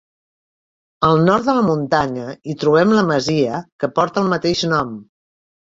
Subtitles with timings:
[1.09, 5.01] Al nord de la muntanya hi trobem la masia que porta el mateix nom.